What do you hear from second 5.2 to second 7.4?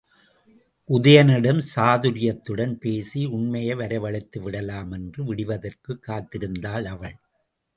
விடிவதற்குக் காத்திருந்தாள் அவள்.